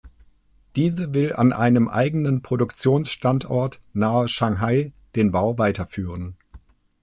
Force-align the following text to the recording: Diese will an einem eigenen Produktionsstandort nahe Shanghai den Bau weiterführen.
Diese 0.75 1.13
will 1.13 1.31
an 1.31 1.53
einem 1.53 1.87
eigenen 1.87 2.41
Produktionsstandort 2.41 3.81
nahe 3.93 4.27
Shanghai 4.27 4.93
den 5.15 5.29
Bau 5.31 5.59
weiterführen. 5.59 6.35